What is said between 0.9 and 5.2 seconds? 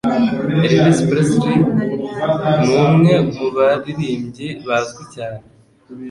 Presley numwe mubaririmbyi bazwi